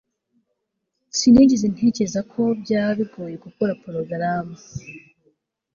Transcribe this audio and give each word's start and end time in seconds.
sinigeze 1.17 1.65
ntekereza 1.73 2.19
ko 2.31 2.41
byaba 2.61 2.91
bigoye 2.99 3.35
gukora 3.45 3.71
porogaramu 3.81 4.55